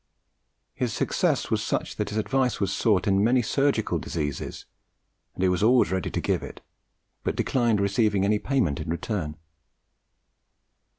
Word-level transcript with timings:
His 0.73 0.91
success 0.91 1.51
was 1.51 1.61
such 1.61 1.97
that 1.97 2.09
his 2.09 2.17
advice 2.17 2.59
was 2.59 2.73
sought 2.73 3.05
in 3.07 3.23
many 3.23 3.43
surgical 3.43 3.99
diseases, 3.99 4.65
and 5.35 5.43
he 5.43 5.47
was 5.49 5.61
always 5.61 5.91
ready 5.91 6.09
to 6.09 6.19
give 6.19 6.41
it, 6.41 6.59
but 7.23 7.35
declined 7.35 7.79
receiving 7.79 8.25
any 8.25 8.39
payment 8.39 8.79
in 8.79 8.89
return. 8.89 9.37